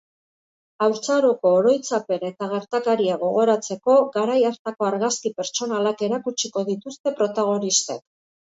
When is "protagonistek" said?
7.23-8.07